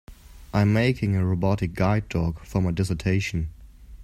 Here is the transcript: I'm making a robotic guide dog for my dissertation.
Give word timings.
I'm 0.51 0.73
making 0.73 1.15
a 1.15 1.23
robotic 1.23 1.75
guide 1.75 2.09
dog 2.09 2.39
for 2.43 2.59
my 2.59 2.71
dissertation. 2.71 3.49